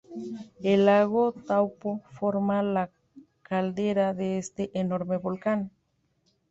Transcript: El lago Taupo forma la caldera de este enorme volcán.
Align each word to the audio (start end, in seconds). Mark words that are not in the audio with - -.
El 0.63 0.85
lago 0.87 1.31
Taupo 1.31 2.01
forma 2.09 2.63
la 2.63 2.89
caldera 3.43 4.15
de 4.15 4.39
este 4.39 4.71
enorme 4.73 5.17
volcán. 5.17 5.69